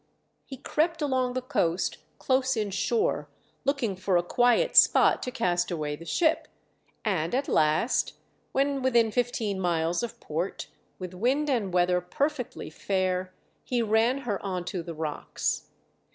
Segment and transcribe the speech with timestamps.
[0.47, 3.29] He crept along the coast close in shore,
[3.65, 6.47] looking for a quiet spot to cast away the ship,
[7.05, 8.13] and at last,
[8.51, 13.31] when within fifteen miles of port, with wind and weather perfectly fair,
[13.63, 15.67] he ran her on to the rocks.